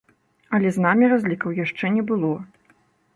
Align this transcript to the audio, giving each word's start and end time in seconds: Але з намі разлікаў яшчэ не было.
Але 0.57 0.69
з 0.77 0.85
намі 0.85 1.09
разлікаў 1.11 1.55
яшчэ 1.59 1.85
не 1.99 2.03
было. 2.13 2.33